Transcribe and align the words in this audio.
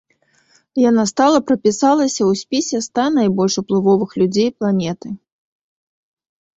Яна 0.89 1.03
стала 1.11 1.41
прапісалася 1.49 2.19
ў 2.25 2.31
спісе 2.41 2.77
ста 2.87 3.03
найбольш 3.21 3.53
уплывовых 3.65 4.09
людзей 4.23 4.49
планеты. 4.59 5.07